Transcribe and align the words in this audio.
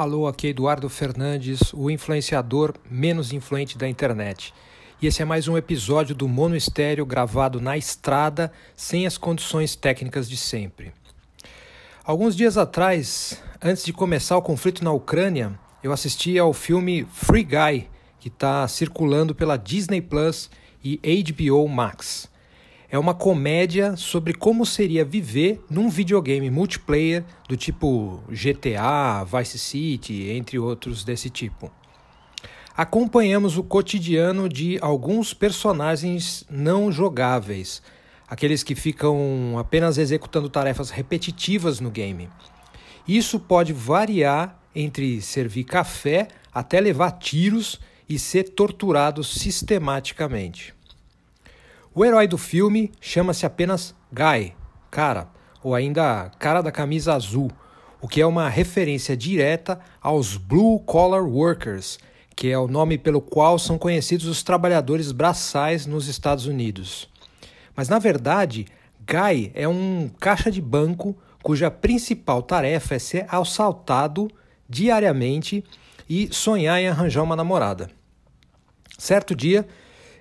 Alô, 0.00 0.26
aqui 0.26 0.46
é 0.46 0.50
Eduardo 0.50 0.88
Fernandes, 0.88 1.74
o 1.74 1.90
influenciador 1.90 2.72
menos 2.90 3.34
influente 3.34 3.76
da 3.76 3.86
internet. 3.86 4.54
E 4.98 5.06
esse 5.06 5.20
é 5.20 5.26
mais 5.26 5.46
um 5.46 5.58
episódio 5.58 6.14
do 6.14 6.26
Mono 6.26 6.56
Estéreo 6.56 7.04
gravado 7.04 7.60
na 7.60 7.76
estrada, 7.76 8.50
sem 8.74 9.06
as 9.06 9.18
condições 9.18 9.76
técnicas 9.76 10.26
de 10.26 10.38
sempre. 10.38 10.90
Alguns 12.02 12.34
dias 12.34 12.56
atrás, 12.56 13.42
antes 13.60 13.84
de 13.84 13.92
começar 13.92 14.38
o 14.38 14.42
conflito 14.42 14.82
na 14.82 14.90
Ucrânia, 14.90 15.52
eu 15.82 15.92
assisti 15.92 16.38
ao 16.38 16.54
filme 16.54 17.06
Free 17.12 17.44
Guy, 17.44 17.90
que 18.18 18.28
está 18.28 18.66
circulando 18.68 19.34
pela 19.34 19.58
Disney 19.58 20.00
Plus 20.00 20.48
e 20.82 20.98
HBO 21.30 21.68
Max. 21.68 22.26
É 22.92 22.98
uma 22.98 23.14
comédia 23.14 23.96
sobre 23.96 24.34
como 24.34 24.66
seria 24.66 25.04
viver 25.04 25.64
num 25.70 25.88
videogame 25.88 26.50
multiplayer 26.50 27.24
do 27.48 27.56
tipo 27.56 28.20
GTA, 28.28 29.24
Vice 29.24 29.60
City, 29.60 30.30
entre 30.30 30.58
outros 30.58 31.04
desse 31.04 31.30
tipo. 31.30 31.70
Acompanhamos 32.76 33.56
o 33.56 33.62
cotidiano 33.62 34.48
de 34.48 34.76
alguns 34.80 35.32
personagens 35.32 36.44
não 36.50 36.90
jogáveis, 36.90 37.80
aqueles 38.28 38.64
que 38.64 38.74
ficam 38.74 39.56
apenas 39.56 39.96
executando 39.96 40.48
tarefas 40.48 40.90
repetitivas 40.90 41.78
no 41.78 41.90
game. 41.90 42.28
Isso 43.06 43.38
pode 43.38 43.72
variar 43.72 44.60
entre 44.74 45.20
servir 45.20 45.62
café 45.62 46.26
até 46.52 46.80
levar 46.80 47.12
tiros 47.12 47.78
e 48.08 48.18
ser 48.18 48.50
torturado 48.50 49.22
sistematicamente. 49.22 50.79
O 52.00 52.04
herói 52.06 52.26
do 52.26 52.38
filme 52.38 52.90
chama-se 52.98 53.44
apenas 53.44 53.94
Guy, 54.10 54.54
cara, 54.90 55.28
ou 55.62 55.74
ainda 55.74 56.30
cara 56.38 56.62
da 56.62 56.72
camisa 56.72 57.12
azul, 57.12 57.50
o 58.00 58.08
que 58.08 58.22
é 58.22 58.26
uma 58.26 58.48
referência 58.48 59.14
direta 59.14 59.78
aos 60.00 60.38
Blue 60.38 60.80
Collar 60.80 61.22
Workers, 61.22 61.98
que 62.34 62.48
é 62.48 62.58
o 62.58 62.66
nome 62.66 62.96
pelo 62.96 63.20
qual 63.20 63.58
são 63.58 63.76
conhecidos 63.76 64.24
os 64.28 64.42
trabalhadores 64.42 65.12
braçais 65.12 65.84
nos 65.84 66.08
Estados 66.08 66.46
Unidos. 66.46 67.06
Mas 67.76 67.90
na 67.90 67.98
verdade, 67.98 68.64
Guy 69.00 69.52
é 69.52 69.68
um 69.68 70.10
caixa 70.18 70.50
de 70.50 70.62
banco 70.62 71.14
cuja 71.42 71.70
principal 71.70 72.42
tarefa 72.42 72.94
é 72.94 72.98
ser 72.98 73.26
assaltado 73.28 74.30
diariamente 74.66 75.62
e 76.08 76.32
sonhar 76.32 76.80
em 76.80 76.88
arranjar 76.88 77.22
uma 77.22 77.36
namorada. 77.36 77.90
Certo 78.96 79.34
dia, 79.34 79.68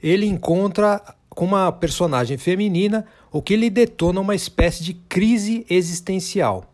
ele 0.00 0.26
encontra 0.26 1.02
com 1.34 1.44
uma 1.44 1.70
personagem 1.72 2.38
feminina, 2.38 3.04
o 3.32 3.42
que 3.42 3.56
lhe 3.56 3.68
detona 3.68 4.20
uma 4.20 4.34
espécie 4.34 4.82
de 4.82 4.94
crise 4.94 5.66
existencial. 5.68 6.70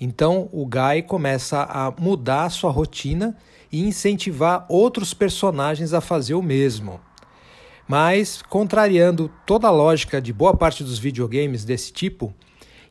Então 0.00 0.48
o 0.52 0.66
Guy 0.66 1.02
começa 1.06 1.62
a 1.62 1.90
mudar 1.98 2.50
sua 2.50 2.70
rotina 2.70 3.36
e 3.70 3.80
incentivar 3.86 4.66
outros 4.68 5.14
personagens 5.14 5.94
a 5.94 6.00
fazer 6.00 6.34
o 6.34 6.42
mesmo. 6.42 7.00
Mas, 7.88 8.42
contrariando 8.42 9.30
toda 9.46 9.68
a 9.68 9.70
lógica 9.70 10.20
de 10.20 10.32
boa 10.32 10.56
parte 10.56 10.84
dos 10.84 10.98
videogames 10.98 11.64
desse 11.64 11.92
tipo, 11.92 12.34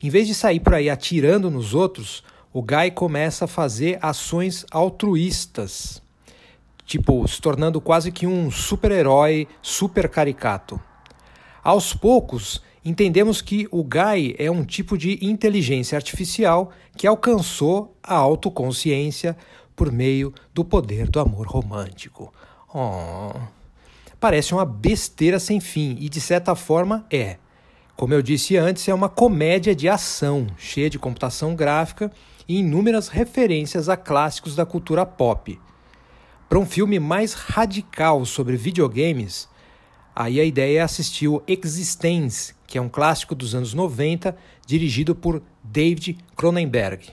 em 0.02 0.10
vez 0.10 0.28
de 0.28 0.34
sair 0.34 0.60
por 0.60 0.74
aí 0.74 0.90
atirando 0.90 1.52
nos 1.52 1.74
outros, 1.74 2.24
o 2.52 2.62
Guy 2.62 2.92
começa 2.92 3.46
a 3.46 3.48
fazer 3.48 3.98
ações 4.02 4.66
altruístas, 4.72 6.02
tipo 6.86 7.26
se 7.28 7.40
tornando 7.40 7.80
quase 7.80 8.12
que 8.12 8.28
um 8.28 8.50
super-herói 8.52 9.48
super 9.62 10.10
caricato. 10.10 10.80
Aos 11.64 11.94
poucos, 11.94 12.62
entendemos 12.84 13.42
que 13.42 13.68
o 13.72 13.84
GAI 13.84 14.36
é 14.40 14.50
um 14.50 14.66
tipo 14.66 14.98
de 14.98 15.24
inteligência 15.24 15.96
artificial 15.96 16.72
que 16.98 17.06
alcançou 17.06 17.96
a 18.02 18.16
autoconsciência 18.16 19.38
por 19.76 19.92
meio 19.92 20.34
do 20.54 20.66
poder 20.66 21.08
do 21.08 21.20
amor 21.20 21.46
romântico. 21.46 22.34
Oh. 22.74 23.40
Parece 24.20 24.54
uma 24.54 24.66
besteira 24.66 25.40
sem 25.40 25.60
fim 25.60 25.98
e, 26.00 26.10
de 26.10 26.20
certa 26.20 26.56
forma, 26.56 27.06
é. 27.12 27.38
Como 27.96 28.14
eu 28.14 28.22
disse 28.22 28.58
antes, 28.58 28.88
é 28.88 28.94
uma 28.94 29.10
comédia 29.10 29.76
de 29.76 29.88
ação, 29.88 30.48
cheia 30.58 30.90
de 30.90 30.98
computação 30.98 31.56
gráfica 31.56 32.12
e 32.48 32.60
inúmeras 32.60 33.08
referências 33.08 33.88
a 33.88 33.96
clássicos 33.96 34.56
da 34.56 34.66
cultura 34.66 35.06
pop. 35.06 35.60
Para 36.50 36.60
um 36.60 36.66
filme 36.66 37.00
mais 37.00 37.34
radical 37.34 38.26
sobre 38.26 38.58
videogames, 38.58 39.48
Aí 40.16 40.40
a 40.40 40.44
ideia 40.44 40.80
é 40.80 40.82
assistir 40.82 41.28
o 41.28 41.42
Existence, 41.48 42.54
que 42.68 42.78
é 42.78 42.82
um 42.82 42.90
clássico 42.90 43.34
dos 43.34 43.56
anos 43.56 43.74
90, 43.74 44.36
dirigido 44.66 45.16
por 45.16 45.42
David 45.64 46.18
Cronenberg. 46.36 47.10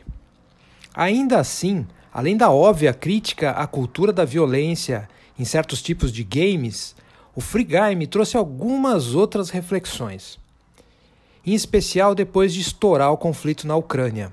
Ainda 0.94 1.38
assim, 1.38 1.86
além 2.12 2.36
da 2.36 2.50
óbvia 2.50 2.92
crítica 2.92 3.52
à 3.52 3.66
cultura 3.66 4.12
da 4.12 4.24
violência 4.24 5.08
em 5.38 5.44
certos 5.44 5.80
tipos 5.80 6.10
de 6.10 6.24
games, 6.24 6.96
o 7.36 7.40
Free 7.40 7.64
Guy 7.64 7.94
me 7.94 8.08
trouxe 8.08 8.36
algumas 8.36 9.14
outras 9.14 9.50
reflexões. 9.50 10.40
Em 11.46 11.54
especial 11.54 12.16
depois 12.16 12.52
de 12.52 12.60
estourar 12.60 13.12
o 13.12 13.16
conflito 13.16 13.64
na 13.64 13.76
Ucrânia. 13.76 14.32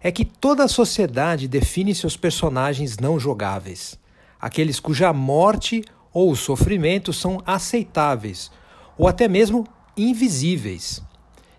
É 0.00 0.12
que 0.12 0.24
toda 0.24 0.62
a 0.64 0.68
sociedade 0.68 1.48
define 1.48 1.94
seus 1.94 2.16
personagens 2.16 2.98
não 2.98 3.18
jogáveis, 3.18 3.98
aqueles 4.40 4.78
cuja 4.78 5.12
morte 5.12 5.84
ou 6.12 6.30
o 6.30 6.36
sofrimento 6.36 7.12
são 7.12 7.40
aceitáveis 7.46 8.50
ou 8.98 9.08
até 9.08 9.28
mesmo 9.28 9.66
invisíveis. 9.96 11.02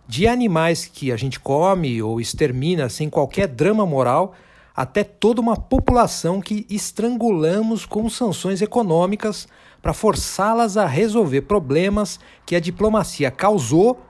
De 0.08 0.28
animais 0.28 0.86
que 0.86 1.12
a 1.12 1.18
gente 1.18 1.40
come 1.40 2.02
ou 2.02 2.20
extermina 2.20 2.90
sem 2.90 3.10
qualquer 3.10 3.48
drama 3.48 3.86
moral, 3.86 4.34
até 4.76 5.04
toda 5.04 5.40
uma 5.40 5.56
população 5.56 6.42
que 6.42 6.66
estrangulamos 6.70 7.86
com 7.86 8.10
sanções 8.10 8.62
econômicas 8.62 9.48
para 9.82 9.94
forçá-las 9.94 10.78
a 10.78 10.86
resolver 10.86 11.44
problemas 11.44 12.20
que 12.46 12.56
a 12.56 12.60
diplomacia 12.60 13.30
causou, 13.30 14.02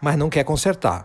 mas 0.00 0.16
não 0.16 0.28
quer 0.28 0.44
consertar. 0.44 1.04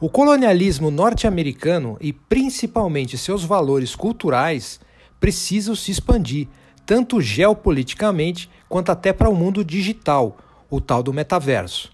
O 0.00 0.08
colonialismo 0.08 0.90
norte-americano 0.90 1.96
e 2.00 2.12
principalmente 2.12 3.18
seus 3.18 3.42
valores 3.42 3.96
culturais 3.96 4.78
precisam 5.18 5.74
se 5.74 5.90
expandir 5.90 6.46
tanto 6.88 7.20
geopoliticamente 7.20 8.48
quanto 8.66 8.90
até 8.90 9.12
para 9.12 9.28
o 9.28 9.36
mundo 9.36 9.62
digital, 9.62 10.38
o 10.70 10.80
tal 10.80 11.02
do 11.02 11.12
metaverso. 11.12 11.92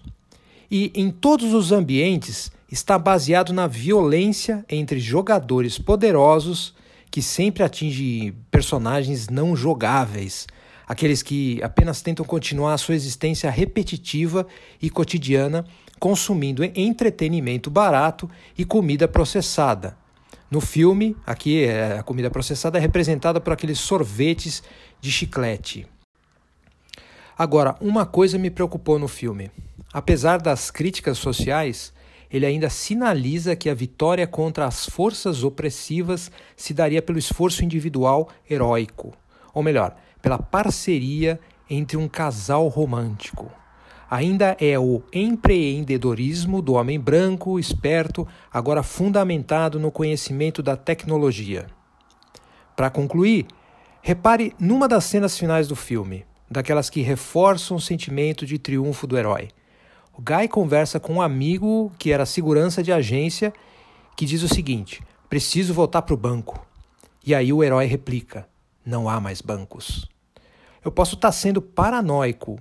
E 0.71 0.89
em 0.95 1.11
todos 1.11 1.53
os 1.53 1.73
ambientes 1.73 2.49
está 2.71 2.97
baseado 2.97 3.51
na 3.51 3.67
violência 3.67 4.63
entre 4.69 4.97
jogadores 5.01 5.77
poderosos 5.77 6.73
que 7.11 7.21
sempre 7.21 7.61
atinge 7.61 8.33
personagens 8.49 9.27
não 9.27 9.53
jogáveis, 9.53 10.47
aqueles 10.87 11.21
que 11.21 11.61
apenas 11.61 12.01
tentam 12.01 12.25
continuar 12.25 12.73
a 12.73 12.77
sua 12.77 12.95
existência 12.95 13.51
repetitiva 13.51 14.47
e 14.81 14.89
cotidiana, 14.89 15.65
consumindo 15.99 16.63
entretenimento 16.63 17.69
barato 17.69 18.29
e 18.57 18.63
comida 18.63 19.09
processada, 19.09 19.97
no 20.55 20.61
filme, 20.61 21.17
aqui 21.27 21.65
é, 21.65 21.99
a 21.99 22.03
comida 22.03 22.31
processada 22.31 22.77
é 22.77 22.81
representada 22.81 23.41
por 23.41 23.51
aqueles 23.51 23.77
sorvetes 23.77 24.63
de 25.01 25.11
chiclete. 25.11 25.85
Agora, 27.37 27.75
uma 27.81 28.05
coisa 28.05 28.37
me 28.37 28.49
preocupou 28.49 28.97
no 28.97 29.09
filme. 29.09 29.51
Apesar 29.91 30.39
das 30.39 30.71
críticas 30.71 31.17
sociais, 31.17 31.91
ele 32.31 32.45
ainda 32.45 32.69
sinaliza 32.69 33.53
que 33.53 33.69
a 33.69 33.73
vitória 33.73 34.25
contra 34.25 34.65
as 34.65 34.85
forças 34.85 35.43
opressivas 35.43 36.31
se 36.55 36.73
daria 36.73 37.01
pelo 37.01 37.19
esforço 37.19 37.61
individual 37.61 38.29
heróico, 38.49 39.13
ou 39.53 39.61
melhor, 39.61 39.93
pela 40.21 40.39
parceria 40.39 41.37
entre 41.69 41.97
um 41.97 42.07
casal 42.07 42.69
romântico 42.69 43.51
ainda 44.09 44.55
é 44.59 44.77
o 44.77 45.01
empreendedorismo 45.13 46.61
do 46.61 46.73
homem 46.73 46.99
branco, 46.99 47.59
esperto, 47.59 48.27
agora 48.51 48.83
fundamentado 48.83 49.79
no 49.79 49.91
conhecimento 49.91 50.61
da 50.61 50.75
tecnologia. 50.75 51.67
Para 52.75 52.89
concluir, 52.89 53.45
repare 54.01 54.53
numa 54.59 54.87
das 54.87 55.05
cenas 55.05 55.37
finais 55.37 55.67
do 55.67 55.75
filme, 55.75 56.25
daquelas 56.49 56.89
que 56.89 57.01
reforçam 57.01 57.77
o 57.77 57.81
sentimento 57.81 58.45
de 58.45 58.59
triunfo 58.59 59.07
do 59.07 59.17
herói. 59.17 59.49
O 60.17 60.21
Guy 60.21 60.47
conversa 60.47 60.99
com 60.99 61.15
um 61.15 61.21
amigo 61.21 61.91
que 61.97 62.11
era 62.11 62.25
segurança 62.25 62.81
de 62.81 62.91
agência 62.91 63.53
que 64.15 64.25
diz 64.25 64.43
o 64.43 64.47
seguinte: 64.47 65.01
preciso 65.29 65.73
voltar 65.73 66.03
para 66.03 66.13
o 66.13 66.17
banco. 66.17 66.65
E 67.25 67.35
aí 67.35 67.51
o 67.51 67.63
herói 67.63 67.85
replica: 67.85 68.47
não 68.85 69.09
há 69.09 69.19
mais 69.19 69.41
bancos. 69.41 70.07
Eu 70.83 70.91
posso 70.91 71.15
estar 71.15 71.29
tá 71.29 71.31
sendo 71.31 71.61
paranoico 71.61 72.59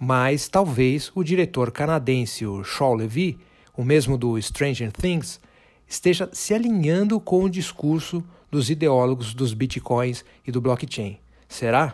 mas 0.00 0.48
talvez 0.48 1.12
o 1.14 1.22
diretor 1.22 1.70
canadense 1.70 2.46
o 2.46 2.64
Shaw 2.64 2.94
Levy, 2.94 3.38
o 3.76 3.84
mesmo 3.84 4.16
do 4.16 4.40
Stranger 4.40 4.90
Things, 4.90 5.38
esteja 5.86 6.26
se 6.32 6.54
alinhando 6.54 7.20
com 7.20 7.44
o 7.44 7.50
discurso 7.50 8.24
dos 8.50 8.70
ideólogos 8.70 9.34
dos 9.34 9.52
bitcoins 9.52 10.24
e 10.46 10.50
do 10.50 10.58
blockchain. 10.58 11.18
Será? 11.46 11.92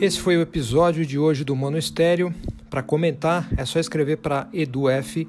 Esse 0.00 0.18
foi 0.18 0.36
o 0.36 0.40
episódio 0.40 1.06
de 1.06 1.16
hoje 1.16 1.44
do 1.44 1.54
Mono 1.54 1.78
Estéreo. 1.78 2.34
Para 2.70 2.82
comentar, 2.82 3.48
é 3.56 3.64
só 3.64 3.80
escrever 3.80 4.18
para 4.18 4.48
eduf.eduf.me. 4.52 5.28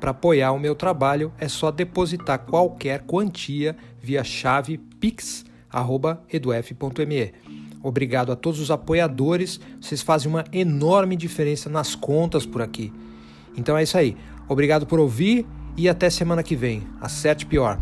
Para 0.00 0.12
apoiar 0.12 0.52
o 0.52 0.58
meu 0.58 0.74
trabalho, 0.74 1.30
é 1.38 1.46
só 1.48 1.70
depositar 1.70 2.38
qualquer 2.38 3.02
quantia 3.02 3.76
via 4.00 4.24
chave 4.24 4.78
pix.eduf.me. 4.78 5.34
Obrigado 7.82 8.32
a 8.32 8.36
todos 8.36 8.58
os 8.58 8.70
apoiadores, 8.70 9.60
vocês 9.80 10.00
fazem 10.02 10.28
uma 10.30 10.44
enorme 10.52 11.14
diferença 11.14 11.68
nas 11.68 11.94
contas 11.94 12.46
por 12.46 12.62
aqui. 12.62 12.92
Então 13.56 13.76
é 13.76 13.82
isso 13.82 13.98
aí. 13.98 14.16
Obrigado 14.48 14.86
por 14.86 14.98
ouvir 14.98 15.46
e 15.76 15.88
até 15.88 16.08
semana 16.10 16.42
que 16.42 16.56
vem. 16.56 16.86
Acerte 17.00 17.44
pior. 17.44 17.78